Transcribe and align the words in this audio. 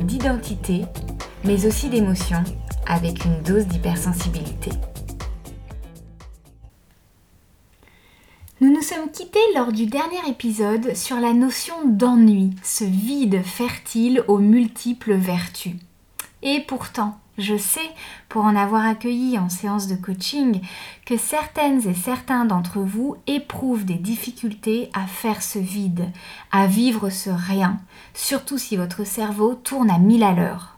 d'identité, 0.00 0.84
mais 1.44 1.66
aussi 1.66 1.88
d'émotion, 1.88 2.42
avec 2.86 3.24
une 3.24 3.42
dose 3.42 3.66
d'hypersensibilité. 3.66 4.70
Nous 8.60 8.72
nous 8.72 8.82
sommes 8.82 9.10
quittés 9.12 9.38
lors 9.54 9.72
du 9.72 9.86
dernier 9.86 10.28
épisode 10.28 10.96
sur 10.96 11.20
la 11.20 11.32
notion 11.32 11.74
d'ennui, 11.84 12.50
ce 12.64 12.84
vide 12.84 13.42
fertile 13.44 14.24
aux 14.26 14.38
multiples 14.38 15.14
vertus. 15.14 15.76
Et 16.42 16.60
pourtant, 16.66 17.18
je 17.38 17.56
sais, 17.56 17.90
pour 18.28 18.44
en 18.44 18.56
avoir 18.56 18.84
accueilli 18.84 19.38
en 19.38 19.48
séance 19.48 19.86
de 19.86 19.94
coaching, 19.94 20.60
que 21.06 21.16
certaines 21.16 21.86
et 21.88 21.94
certains 21.94 22.44
d'entre 22.44 22.80
vous 22.80 23.16
éprouvent 23.26 23.84
des 23.84 23.94
difficultés 23.94 24.90
à 24.92 25.06
faire 25.06 25.42
ce 25.42 25.58
vide, 25.58 26.10
à 26.50 26.66
vivre 26.66 27.10
ce 27.10 27.30
rien, 27.30 27.78
surtout 28.12 28.58
si 28.58 28.76
votre 28.76 29.04
cerveau 29.04 29.54
tourne 29.54 29.90
à 29.90 29.98
mille 29.98 30.24
à 30.24 30.32
l'heure. 30.32 30.76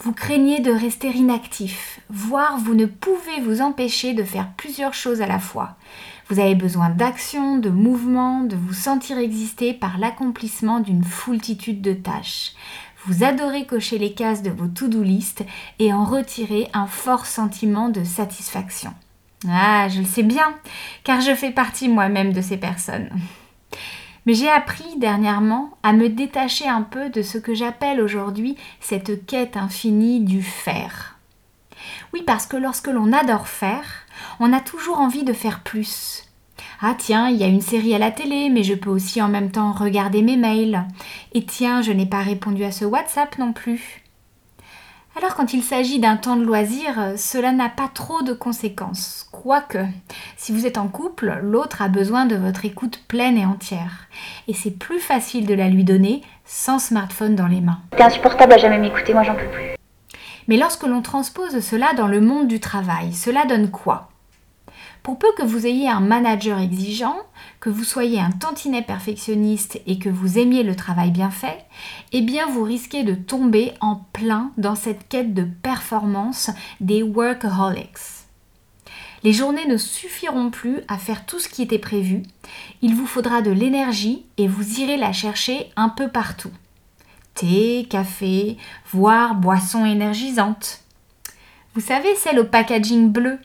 Vous 0.00 0.12
craignez 0.12 0.60
de 0.60 0.72
rester 0.72 1.08
inactif, 1.08 2.00
voire 2.10 2.58
vous 2.58 2.74
ne 2.74 2.86
pouvez 2.86 3.40
vous 3.42 3.60
empêcher 3.60 4.12
de 4.12 4.24
faire 4.24 4.50
plusieurs 4.56 4.92
choses 4.92 5.22
à 5.22 5.26
la 5.26 5.38
fois. 5.38 5.76
Vous 6.28 6.40
avez 6.40 6.54
besoin 6.54 6.88
d'action, 6.88 7.58
de 7.58 7.70
mouvement, 7.70 8.42
de 8.42 8.56
vous 8.56 8.72
sentir 8.72 9.18
exister 9.18 9.72
par 9.72 9.98
l'accomplissement 9.98 10.80
d'une 10.80 11.04
foultitude 11.04 11.80
de 11.80 11.92
tâches. 11.92 12.52
Vous 13.06 13.22
adorez 13.22 13.66
cocher 13.66 13.98
les 13.98 14.14
cases 14.14 14.42
de 14.42 14.50
vos 14.50 14.66
to-do 14.66 15.02
list 15.02 15.44
et 15.78 15.92
en 15.92 16.04
retirer 16.04 16.68
un 16.72 16.86
fort 16.86 17.26
sentiment 17.26 17.90
de 17.90 18.02
satisfaction. 18.02 18.94
Ah, 19.46 19.88
je 19.90 19.98
le 19.98 20.06
sais 20.06 20.22
bien, 20.22 20.54
car 21.04 21.20
je 21.20 21.34
fais 21.34 21.50
partie 21.50 21.88
moi-même 21.88 22.32
de 22.32 22.40
ces 22.40 22.56
personnes. 22.56 23.10
Mais 24.24 24.32
j'ai 24.32 24.48
appris 24.48 24.96
dernièrement 24.96 25.76
à 25.82 25.92
me 25.92 26.08
détacher 26.08 26.66
un 26.66 26.80
peu 26.80 27.10
de 27.10 27.20
ce 27.20 27.36
que 27.36 27.54
j'appelle 27.54 28.00
aujourd'hui 28.00 28.56
cette 28.80 29.26
quête 29.26 29.58
infinie 29.58 30.20
du 30.20 30.42
faire. 30.42 31.18
Oui, 32.14 32.22
parce 32.26 32.46
que 32.46 32.56
lorsque 32.56 32.88
l'on 32.88 33.12
adore 33.12 33.48
faire, 33.48 34.06
on 34.40 34.54
a 34.54 34.60
toujours 34.60 35.00
envie 35.00 35.24
de 35.24 35.34
faire 35.34 35.60
plus, 35.60 36.24
ah 36.80 36.94
tiens, 36.98 37.28
il 37.28 37.36
y 37.36 37.44
a 37.44 37.48
une 37.48 37.60
série 37.60 37.94
à 37.94 37.98
la 37.98 38.10
télé, 38.10 38.48
mais 38.50 38.62
je 38.62 38.74
peux 38.74 38.90
aussi 38.90 39.20
en 39.22 39.28
même 39.28 39.50
temps 39.50 39.72
regarder 39.72 40.22
mes 40.22 40.36
mails. 40.36 40.84
Et 41.32 41.44
tiens, 41.44 41.82
je 41.82 41.92
n'ai 41.92 42.06
pas 42.06 42.22
répondu 42.22 42.64
à 42.64 42.72
ce 42.72 42.84
WhatsApp 42.84 43.38
non 43.38 43.52
plus. 43.52 44.02
Alors 45.16 45.36
quand 45.36 45.54
il 45.54 45.62
s'agit 45.62 46.00
d'un 46.00 46.16
temps 46.16 46.36
de 46.36 46.44
loisir, 46.44 47.12
cela 47.16 47.52
n'a 47.52 47.68
pas 47.68 47.88
trop 47.92 48.22
de 48.22 48.32
conséquences. 48.32 49.28
Quoique, 49.30 49.78
si 50.36 50.50
vous 50.50 50.66
êtes 50.66 50.76
en 50.76 50.88
couple, 50.88 51.38
l'autre 51.42 51.82
a 51.82 51.88
besoin 51.88 52.26
de 52.26 52.34
votre 52.34 52.64
écoute 52.64 53.00
pleine 53.06 53.38
et 53.38 53.46
entière. 53.46 54.08
Et 54.48 54.54
c'est 54.54 54.72
plus 54.72 54.98
facile 54.98 55.46
de 55.46 55.54
la 55.54 55.68
lui 55.68 55.84
donner 55.84 56.22
sans 56.44 56.80
smartphone 56.80 57.36
dans 57.36 57.46
les 57.46 57.60
mains. 57.60 57.78
C'est 57.96 58.02
insupportable 58.02 58.54
à 58.54 58.58
jamais 58.58 58.78
m'écouter, 58.78 59.14
moi 59.14 59.22
j'en 59.22 59.36
peux 59.36 59.46
plus. 59.46 59.76
Mais 60.48 60.56
lorsque 60.56 60.82
l'on 60.82 61.00
transpose 61.00 61.60
cela 61.60 61.94
dans 61.94 62.08
le 62.08 62.20
monde 62.20 62.48
du 62.48 62.58
travail, 62.58 63.12
cela 63.12 63.46
donne 63.46 63.70
quoi? 63.70 64.08
Pour 65.04 65.18
peu 65.18 65.28
que 65.36 65.42
vous 65.42 65.66
ayez 65.66 65.86
un 65.86 66.00
manager 66.00 66.58
exigeant, 66.58 67.18
que 67.60 67.68
vous 67.68 67.84
soyez 67.84 68.18
un 68.18 68.30
tantinet 68.30 68.80
perfectionniste 68.80 69.78
et 69.86 69.98
que 69.98 70.08
vous 70.08 70.38
aimiez 70.38 70.62
le 70.62 70.74
travail 70.74 71.10
bien 71.10 71.30
fait, 71.30 71.66
eh 72.12 72.22
bien 72.22 72.46
vous 72.46 72.62
risquez 72.62 73.04
de 73.04 73.14
tomber 73.14 73.74
en 73.82 73.96
plein 74.14 74.50
dans 74.56 74.74
cette 74.74 75.06
quête 75.08 75.34
de 75.34 75.44
performance 75.44 76.50
des 76.80 77.02
workaholics. 77.02 78.24
Les 79.22 79.34
journées 79.34 79.66
ne 79.66 79.76
suffiront 79.76 80.48
plus 80.48 80.80
à 80.88 80.96
faire 80.96 81.26
tout 81.26 81.38
ce 81.38 81.50
qui 81.50 81.60
était 81.60 81.78
prévu. 81.78 82.22
Il 82.80 82.94
vous 82.94 83.06
faudra 83.06 83.42
de 83.42 83.50
l'énergie 83.50 84.24
et 84.38 84.48
vous 84.48 84.80
irez 84.80 84.96
la 84.96 85.12
chercher 85.12 85.70
un 85.76 85.90
peu 85.90 86.08
partout. 86.08 86.52
Thé, 87.34 87.86
café, 87.90 88.56
voire 88.90 89.34
boissons 89.34 89.84
énergisantes. 89.84 90.80
Vous 91.74 91.82
savez, 91.82 92.14
celle 92.14 92.38
au 92.38 92.44
packaging 92.44 93.12
bleu? 93.12 93.38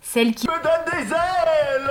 Celle 0.00 0.34
qui 0.34 0.46
me 0.46 0.62
donne 0.62 1.00
des 1.00 1.12
ailes. 1.12 1.90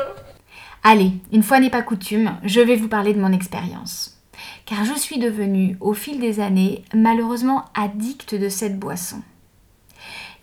Allez, 0.83 1.11
une 1.31 1.43
fois 1.43 1.59
n'est 1.59 1.69
pas 1.69 1.81
coutume, 1.81 2.37
je 2.43 2.61
vais 2.61 2.75
vous 2.75 2.87
parler 2.87 3.13
de 3.13 3.19
mon 3.19 3.33
expérience. 3.33 4.21
Car 4.65 4.85
je 4.85 4.93
suis 4.93 5.17
devenue, 5.17 5.77
au 5.79 5.93
fil 5.93 6.19
des 6.19 6.39
années, 6.39 6.83
malheureusement 6.93 7.65
addicte 7.75 8.35
de 8.35 8.49
cette 8.49 8.79
boisson. 8.79 9.21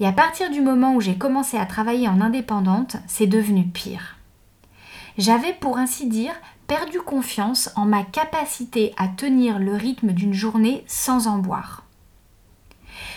Et 0.00 0.06
à 0.06 0.12
partir 0.12 0.50
du 0.50 0.60
moment 0.60 0.94
où 0.94 1.00
j'ai 1.00 1.16
commencé 1.16 1.56
à 1.56 1.66
travailler 1.66 2.08
en 2.08 2.20
indépendante, 2.20 2.96
c'est 3.06 3.26
devenu 3.26 3.64
pire. 3.64 4.16
J'avais, 5.16 5.52
pour 5.52 5.78
ainsi 5.78 6.08
dire, 6.08 6.34
perdu 6.66 7.00
confiance 7.00 7.70
en 7.76 7.84
ma 7.84 8.02
capacité 8.02 8.92
à 8.96 9.08
tenir 9.08 9.58
le 9.58 9.74
rythme 9.74 10.12
d'une 10.12 10.34
journée 10.34 10.82
sans 10.86 11.28
en 11.28 11.38
boire. 11.38 11.83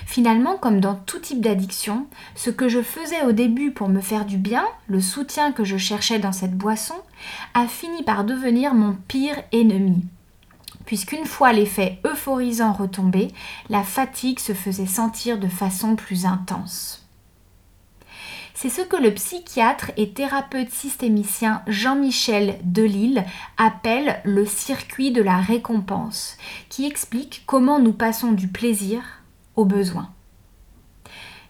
Finalement, 0.08 0.56
comme 0.56 0.80
dans 0.80 0.96
tout 0.96 1.20
type 1.20 1.42
d'addiction, 1.42 2.08
ce 2.34 2.50
que 2.50 2.70
je 2.70 2.82
faisais 2.82 3.24
au 3.24 3.34
début 3.34 3.72
pour 3.72 3.90
me 3.90 4.00
faire 4.00 4.24
du 4.24 4.38
bien, 4.38 4.66
le 4.88 5.02
soutien 5.02 5.52
que 5.52 5.66
je 5.66 5.76
cherchais 5.76 6.18
dans 6.18 6.32
cette 6.32 6.58
boisson, 6.58 6.96
a 7.54 7.68
fini 7.68 8.04
par 8.04 8.24
devenir 8.24 8.74
mon 8.74 8.96
pire 9.10 9.36
ennemi. 9.52 10.06
Puisqu'une 10.86 11.26
fois 11.26 11.52
l'effet 11.52 12.00
euphorisant 12.06 12.72
retombé, 12.72 13.28
la 13.70 13.84
fatigue 13.84 14.40
se 14.40 14.54
faisait 14.54 14.86
sentir 14.86 15.38
de 15.40 15.50
façon 15.50 15.98
plus 15.98 16.26
intense. 16.26 17.06
C'est 18.54 18.70
ce 18.70 18.82
que 18.82 18.96
le 18.96 19.14
psychiatre 19.14 19.92
et 19.98 20.14
thérapeute 20.14 20.72
systémicien 20.72 21.62
Jean-Michel 21.68 22.60
Delille 22.64 23.26
appelle 23.58 24.22
le 24.24 24.46
circuit 24.46 25.12
de 25.12 25.22
la 25.22 25.38
récompense, 25.38 26.38
qui 26.70 26.86
explique 26.86 27.44
comment 27.46 27.80
nous 27.80 27.94
passons 27.94 28.32
du 28.32 28.48
plaisir 28.48 29.17
aux 29.58 29.66
besoins. 29.66 30.10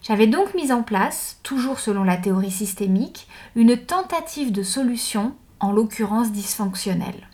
J'avais 0.01 0.27
donc 0.27 0.53
mis 0.55 0.71
en 0.71 0.83
place, 0.83 1.39
toujours 1.43 1.79
selon 1.79 2.03
la 2.03 2.17
théorie 2.17 2.51
systémique, 2.51 3.27
une 3.55 3.77
tentative 3.77 4.51
de 4.51 4.63
solution, 4.63 5.35
en 5.59 5.71
l'occurrence 5.71 6.31
dysfonctionnelle. 6.31 7.27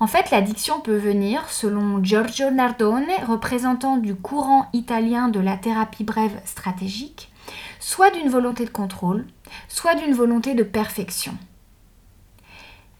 En 0.00 0.06
fait, 0.06 0.30
l'addiction 0.30 0.80
peut 0.80 0.96
venir, 0.96 1.48
selon 1.50 2.02
Giorgio 2.02 2.50
Nardone, 2.50 3.06
représentant 3.26 3.96
du 3.96 4.14
courant 4.14 4.68
italien 4.72 5.28
de 5.28 5.40
la 5.40 5.56
thérapie 5.56 6.04
brève 6.04 6.40
stratégique, 6.44 7.32
soit 7.80 8.10
d'une 8.10 8.28
volonté 8.28 8.64
de 8.64 8.70
contrôle, 8.70 9.26
soit 9.68 9.94
d'une 9.94 10.14
volonté 10.14 10.54
de 10.54 10.62
perfection. 10.62 11.36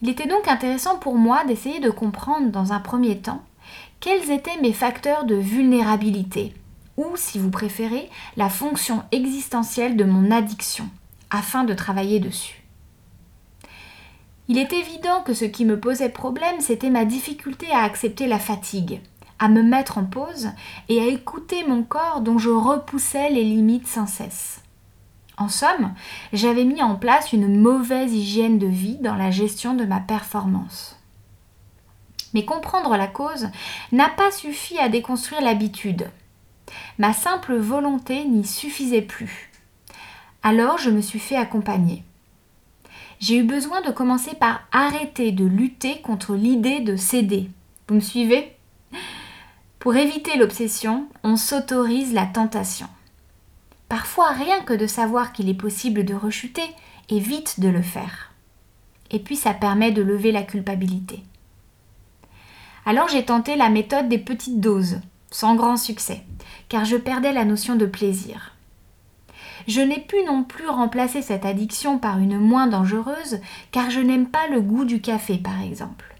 Il 0.02 0.08
était 0.08 0.28
donc 0.28 0.46
intéressant 0.46 0.98
pour 0.98 1.16
moi 1.16 1.44
d'essayer 1.44 1.80
de 1.80 1.90
comprendre 1.90 2.50
dans 2.50 2.72
un 2.72 2.80
premier 2.80 3.18
temps 3.18 3.42
quels 4.00 4.30
étaient 4.30 4.60
mes 4.60 4.72
facteurs 4.72 5.24
de 5.24 5.34
vulnérabilité, 5.34 6.54
ou, 6.96 7.06
si 7.16 7.38
vous 7.38 7.50
préférez, 7.50 8.08
la 8.36 8.48
fonction 8.48 9.02
existentielle 9.12 9.96
de 9.96 10.04
mon 10.04 10.30
addiction, 10.30 10.88
afin 11.30 11.64
de 11.64 11.74
travailler 11.74 12.20
dessus. 12.20 12.62
Il 14.48 14.56
est 14.56 14.72
évident 14.72 15.22
que 15.22 15.34
ce 15.34 15.44
qui 15.44 15.64
me 15.64 15.78
posait 15.78 16.08
problème, 16.08 16.60
c'était 16.60 16.90
ma 16.90 17.04
difficulté 17.04 17.66
à 17.70 17.82
accepter 17.82 18.26
la 18.26 18.38
fatigue, 18.38 19.00
à 19.38 19.48
me 19.48 19.62
mettre 19.62 19.98
en 19.98 20.04
pause 20.04 20.50
et 20.88 21.00
à 21.00 21.06
écouter 21.06 21.64
mon 21.66 21.82
corps 21.82 22.22
dont 22.22 22.38
je 22.38 22.50
repoussais 22.50 23.30
les 23.30 23.44
limites 23.44 23.86
sans 23.86 24.06
cesse. 24.06 24.62
En 25.36 25.48
somme, 25.48 25.94
j'avais 26.32 26.64
mis 26.64 26.82
en 26.82 26.96
place 26.96 27.32
une 27.32 27.60
mauvaise 27.60 28.12
hygiène 28.12 28.58
de 28.58 28.66
vie 28.66 28.96
dans 28.96 29.14
la 29.14 29.30
gestion 29.30 29.74
de 29.74 29.84
ma 29.84 30.00
performance. 30.00 30.97
Mais 32.34 32.44
comprendre 32.44 32.96
la 32.96 33.06
cause 33.06 33.48
n'a 33.92 34.08
pas 34.08 34.30
suffi 34.30 34.78
à 34.78 34.88
déconstruire 34.88 35.40
l'habitude. 35.40 36.10
Ma 36.98 37.12
simple 37.12 37.56
volonté 37.56 38.24
n'y 38.24 38.44
suffisait 38.44 39.02
plus. 39.02 39.50
Alors 40.42 40.78
je 40.78 40.90
me 40.90 41.00
suis 41.00 41.18
fait 41.18 41.36
accompagner. 41.36 42.04
J'ai 43.20 43.38
eu 43.38 43.42
besoin 43.42 43.80
de 43.80 43.90
commencer 43.90 44.34
par 44.34 44.60
arrêter 44.70 45.32
de 45.32 45.44
lutter 45.44 46.00
contre 46.02 46.34
l'idée 46.34 46.80
de 46.80 46.96
céder. 46.96 47.50
Vous 47.88 47.96
me 47.96 48.00
suivez? 48.00 48.54
Pour 49.78 49.96
éviter 49.96 50.36
l'obsession, 50.36 51.08
on 51.24 51.36
s'autorise 51.36 52.12
la 52.12 52.26
tentation. 52.26 52.88
Parfois, 53.88 54.32
rien 54.32 54.60
que 54.60 54.74
de 54.74 54.86
savoir 54.86 55.32
qu'il 55.32 55.48
est 55.48 55.54
possible 55.54 56.04
de 56.04 56.14
rechuter, 56.14 56.68
évite 57.08 57.58
de 57.60 57.68
le 57.68 57.82
faire. 57.82 58.32
Et 59.10 59.18
puis 59.18 59.36
ça 59.36 59.54
permet 59.54 59.90
de 59.90 60.02
lever 60.02 60.30
la 60.30 60.42
culpabilité. 60.42 61.22
Alors 62.88 63.06
j'ai 63.06 63.22
tenté 63.22 63.54
la 63.54 63.68
méthode 63.68 64.08
des 64.08 64.16
petites 64.16 64.60
doses, 64.60 65.02
sans 65.30 65.56
grand 65.56 65.76
succès, 65.76 66.22
car 66.70 66.86
je 66.86 66.96
perdais 66.96 67.34
la 67.34 67.44
notion 67.44 67.76
de 67.76 67.84
plaisir. 67.84 68.54
Je 69.66 69.82
n'ai 69.82 70.00
pu 70.00 70.16
non 70.24 70.42
plus 70.42 70.66
remplacer 70.66 71.20
cette 71.20 71.44
addiction 71.44 71.98
par 71.98 72.18
une 72.18 72.38
moins 72.38 72.66
dangereuse, 72.66 73.40
car 73.72 73.90
je 73.90 74.00
n'aime 74.00 74.26
pas 74.26 74.48
le 74.48 74.62
goût 74.62 74.86
du 74.86 75.02
café 75.02 75.36
par 75.36 75.60
exemple. 75.60 76.16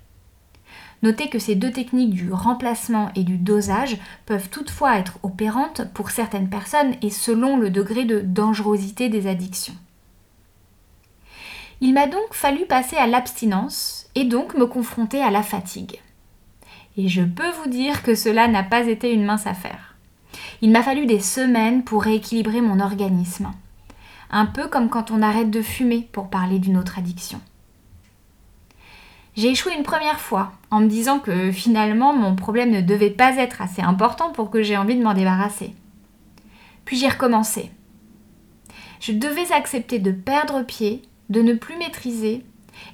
Notez 1.02 1.30
que 1.30 1.38
ces 1.38 1.54
deux 1.54 1.72
techniques 1.72 2.12
du 2.12 2.30
remplacement 2.30 3.12
et 3.14 3.24
du 3.24 3.38
dosage 3.38 3.96
peuvent 4.26 4.50
toutefois 4.50 4.98
être 4.98 5.18
opérantes 5.22 5.90
pour 5.94 6.10
certaines 6.10 6.50
personnes 6.50 6.96
et 7.00 7.08
selon 7.08 7.56
le 7.56 7.70
degré 7.70 8.04
de 8.04 8.20
dangerosité 8.20 9.08
des 9.08 9.26
addictions. 9.26 9.76
Il 11.80 11.94
m'a 11.94 12.08
donc 12.08 12.34
fallu 12.34 12.66
passer 12.66 12.96
à 12.96 13.06
l'abstinence 13.06 14.10
et 14.14 14.24
donc 14.24 14.52
me 14.52 14.66
confronter 14.66 15.22
à 15.22 15.30
la 15.30 15.42
fatigue. 15.42 16.02
Et 16.98 17.08
je 17.08 17.22
peux 17.22 17.48
vous 17.52 17.68
dire 17.70 18.02
que 18.02 18.16
cela 18.16 18.48
n'a 18.48 18.64
pas 18.64 18.88
été 18.88 19.12
une 19.12 19.24
mince 19.24 19.46
affaire. 19.46 19.94
Il 20.60 20.72
m'a 20.72 20.82
fallu 20.82 21.06
des 21.06 21.20
semaines 21.20 21.84
pour 21.84 22.02
rééquilibrer 22.02 22.60
mon 22.60 22.80
organisme. 22.80 23.52
Un 24.30 24.46
peu 24.46 24.66
comme 24.66 24.88
quand 24.88 25.12
on 25.12 25.22
arrête 25.22 25.50
de 25.50 25.62
fumer 25.62 26.08
pour 26.10 26.28
parler 26.28 26.58
d'une 26.58 26.76
autre 26.76 26.98
addiction. 26.98 27.40
J'ai 29.36 29.50
échoué 29.50 29.72
une 29.76 29.84
première 29.84 30.18
fois 30.18 30.50
en 30.72 30.80
me 30.80 30.88
disant 30.88 31.20
que 31.20 31.52
finalement 31.52 32.12
mon 32.12 32.34
problème 32.34 32.72
ne 32.72 32.80
devait 32.80 33.10
pas 33.10 33.36
être 33.36 33.62
assez 33.62 33.80
important 33.80 34.32
pour 34.32 34.50
que 34.50 34.64
j'ai 34.64 34.76
envie 34.76 34.96
de 34.96 35.02
m'en 35.04 35.14
débarrasser. 35.14 35.76
Puis 36.84 36.96
j'ai 36.96 37.08
recommencé. 37.08 37.70
Je 38.98 39.12
devais 39.12 39.52
accepter 39.52 40.00
de 40.00 40.10
perdre 40.10 40.64
pied, 40.64 41.02
de 41.28 41.42
ne 41.42 41.54
plus 41.54 41.78
maîtriser 41.78 42.44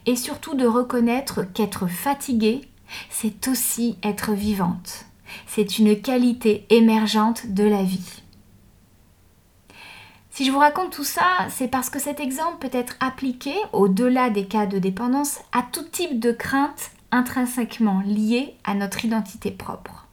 et 0.05 0.17
surtout 0.17 0.55
de 0.55 0.67
reconnaître 0.67 1.51
qu'être 1.55 1.87
fatiguée, 1.87 2.69
c'est 3.11 3.49
aussi 3.49 3.99
être 4.03 4.33
vivante. 4.33 5.07
C'est 5.47 5.79
une 5.79 6.01
qualité 6.01 6.67
émergente 6.71 7.47
de 7.47 7.65
la 7.65 7.83
vie. 7.83 8.23
Si 10.31 10.45
je 10.45 10.51
vous 10.51 10.59
raconte 10.59 10.91
tout 10.91 11.05
ça, 11.05 11.47
c'est 11.49 11.69
parce 11.69 11.91
que 11.91 12.01
cet 12.01 12.19
exemple 12.19 12.67
peut 12.69 12.77
être 12.77 12.97
appliqué, 12.99 13.55
au-delà 13.73 14.31
des 14.31 14.47
cas 14.47 14.67
de 14.67 14.81
dépendance, 14.81 15.39
à 15.53 15.63
tout 15.63 15.85
type 15.85 16.19
de 16.19 16.33
crainte 16.33 16.91
intrinsèquement 17.13 18.03
liée 18.05 18.57
à 18.65 18.75
notre 18.75 19.05
identité 19.05 19.53
propre. 19.53 20.09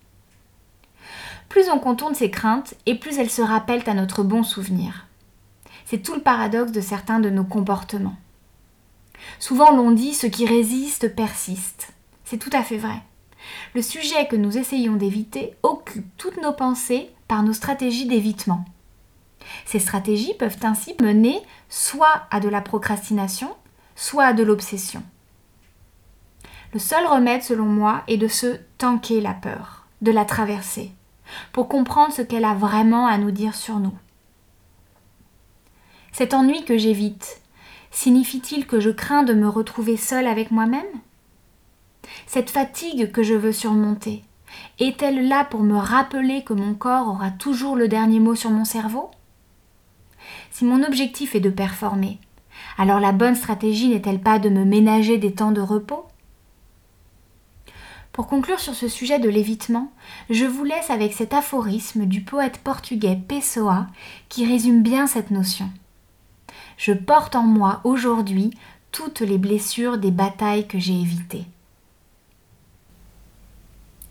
Plus 1.49 1.69
on 1.69 1.79
contourne 1.79 2.13
ces 2.13 2.29
craintes, 2.29 2.75
et 2.85 2.95
plus 2.95 3.17
elles 3.17 3.31
se 3.31 3.41
rappellent 3.41 3.89
à 3.89 3.95
notre 3.95 4.21
bon 4.23 4.43
souvenir. 4.43 5.07
C'est 5.85 6.03
tout 6.03 6.13
le 6.13 6.21
paradoxe 6.21 6.71
de 6.71 6.81
certains 6.81 7.19
de 7.19 7.31
nos 7.31 7.43
comportements. 7.43 8.15
Souvent 9.39 9.75
l'on 9.75 9.91
dit 9.91 10.13
ce 10.13 10.27
qui 10.27 10.45
résiste 10.45 11.15
persiste. 11.15 11.93
C'est 12.31 12.37
tout 12.37 12.49
à 12.53 12.63
fait 12.63 12.77
vrai. 12.77 13.01
Le 13.75 13.81
sujet 13.81 14.25
que 14.25 14.37
nous 14.37 14.57
essayons 14.57 14.95
d'éviter 14.95 15.53
occupe 15.63 16.07
toutes 16.15 16.41
nos 16.41 16.53
pensées 16.53 17.09
par 17.27 17.43
nos 17.43 17.51
stratégies 17.51 18.05
d'évitement. 18.05 18.63
Ces 19.65 19.79
stratégies 19.79 20.33
peuvent 20.35 20.59
ainsi 20.63 20.95
mener 21.01 21.41
soit 21.67 22.27
à 22.31 22.39
de 22.39 22.47
la 22.47 22.61
procrastination, 22.61 23.53
soit 23.97 24.27
à 24.27 24.31
de 24.31 24.43
l'obsession. 24.43 25.03
Le 26.73 26.79
seul 26.79 27.05
remède, 27.05 27.43
selon 27.43 27.65
moi, 27.65 28.03
est 28.07 28.15
de 28.15 28.29
se 28.29 28.61
tanker 28.77 29.19
la 29.19 29.33
peur, 29.33 29.85
de 30.01 30.13
la 30.13 30.23
traverser, 30.23 30.93
pour 31.51 31.67
comprendre 31.67 32.13
ce 32.13 32.21
qu'elle 32.21 32.45
a 32.45 32.53
vraiment 32.53 33.07
à 33.07 33.17
nous 33.17 33.31
dire 33.31 33.55
sur 33.55 33.79
nous. 33.79 33.97
Cet 36.13 36.33
ennui 36.33 36.63
que 36.63 36.77
j'évite, 36.77 37.41
signifie-t-il 37.91 38.67
que 38.67 38.79
je 38.79 38.89
crains 38.89 39.23
de 39.23 39.33
me 39.33 39.49
retrouver 39.49 39.97
seule 39.97 40.27
avec 40.27 40.51
moi-même? 40.51 41.01
Cette 42.33 42.49
fatigue 42.49 43.11
que 43.11 43.23
je 43.23 43.33
veux 43.33 43.51
surmonter, 43.51 44.23
est-elle 44.79 45.27
là 45.27 45.43
pour 45.43 45.63
me 45.63 45.75
rappeler 45.75 46.45
que 46.45 46.53
mon 46.53 46.73
corps 46.75 47.09
aura 47.09 47.29
toujours 47.29 47.75
le 47.75 47.89
dernier 47.89 48.21
mot 48.21 48.35
sur 48.35 48.51
mon 48.51 48.63
cerveau? 48.63 49.11
Si 50.49 50.63
mon 50.63 50.81
objectif 50.81 51.35
est 51.35 51.41
de 51.41 51.49
performer, 51.49 52.19
alors 52.77 53.01
la 53.01 53.11
bonne 53.11 53.35
stratégie 53.35 53.89
n'est-elle 53.89 54.21
pas 54.21 54.39
de 54.39 54.47
me 54.47 54.63
ménager 54.63 55.17
des 55.17 55.33
temps 55.33 55.51
de 55.51 55.59
repos? 55.59 56.05
Pour 58.13 58.27
conclure 58.27 58.61
sur 58.61 58.75
ce 58.75 58.87
sujet 58.87 59.19
de 59.19 59.27
l'évitement, 59.27 59.91
je 60.29 60.45
vous 60.45 60.63
laisse 60.63 60.89
avec 60.89 61.11
cet 61.11 61.33
aphorisme 61.33 62.05
du 62.05 62.21
poète 62.21 62.59
portugais 62.59 63.19
Pessoa 63.27 63.87
qui 64.29 64.45
résume 64.45 64.83
bien 64.83 65.05
cette 65.05 65.31
notion. 65.31 65.69
Je 66.77 66.93
porte 66.93 67.35
en 67.35 67.43
moi 67.43 67.81
aujourd'hui 67.83 68.51
toutes 68.93 69.19
les 69.19 69.37
blessures 69.37 69.97
des 69.97 70.11
batailles 70.11 70.65
que 70.65 70.79
j'ai 70.79 70.97
évitées. 70.97 71.43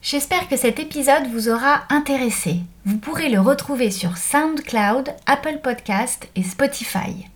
J'espère 0.03 0.49
que 0.49 0.57
cet 0.57 0.79
épisode 0.81 1.27
vous 1.31 1.51
aura 1.51 1.83
intéressé. 1.91 2.61
Vous 2.87 2.97
pourrez 2.97 3.29
le 3.29 3.39
retrouver 3.39 3.91
sur 3.91 4.17
SoundCloud, 4.17 5.15
Apple 5.27 5.59
Podcast 5.63 6.27
et 6.37 6.43
Spotify. 6.43 7.27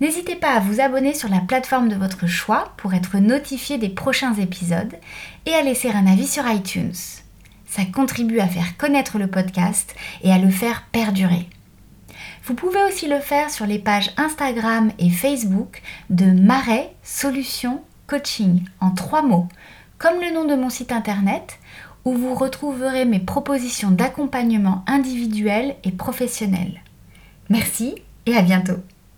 N'hésitez 0.00 0.36
pas 0.36 0.54
à 0.54 0.60
vous 0.60 0.80
abonner 0.80 1.12
sur 1.12 1.28
la 1.28 1.40
plateforme 1.40 1.90
de 1.90 1.96
votre 1.96 2.26
choix 2.26 2.72
pour 2.78 2.94
être 2.94 3.18
notifié 3.18 3.76
des 3.76 3.90
prochains 3.90 4.32
épisodes 4.34 4.96
et 5.44 5.52
à 5.52 5.60
laisser 5.60 5.90
un 5.90 6.06
avis 6.06 6.26
sur 6.26 6.48
iTunes. 6.48 6.94
Ça 7.68 7.82
contribue 7.84 8.40
à 8.40 8.48
faire 8.48 8.78
connaître 8.78 9.18
le 9.18 9.26
podcast 9.26 9.94
et 10.22 10.32
à 10.32 10.38
le 10.38 10.50
faire 10.50 10.84
perdurer. 10.92 11.46
Vous 12.44 12.54
pouvez 12.54 12.82
aussi 12.84 13.06
le 13.06 13.20
faire 13.20 13.50
sur 13.50 13.66
les 13.66 13.78
pages 13.78 14.12
Instagram 14.16 14.92
et 14.98 15.10
Facebook 15.10 15.82
de 16.08 16.24
Marais 16.24 16.94
Solutions 17.02 17.82
Coaching 18.06 18.64
en 18.80 18.92
trois 18.92 19.22
mots, 19.22 19.48
comme 20.02 20.20
le 20.20 20.34
nom 20.34 20.44
de 20.44 20.56
mon 20.56 20.68
site 20.68 20.90
internet 20.90 21.60
où 22.04 22.14
vous 22.14 22.34
retrouverez 22.34 23.04
mes 23.04 23.20
propositions 23.20 23.92
d'accompagnement 23.92 24.82
individuel 24.88 25.76
et 25.84 25.92
professionnel. 25.92 26.82
Merci 27.48 27.94
et 28.26 28.36
à 28.36 28.42
bientôt 28.42 28.78